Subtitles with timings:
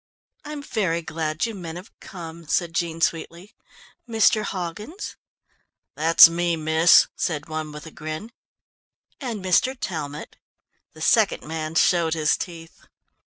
[0.43, 3.53] "I'm very glad you men have come," said Jean sweetly.
[4.09, 4.41] "Mr.
[4.41, 5.15] Hoggins"
[5.95, 8.31] "That's me, miss," said one, with a grin.
[9.19, 9.77] "And Mr.
[9.79, 10.37] Talmot."
[10.93, 12.87] The second man showed his teeth.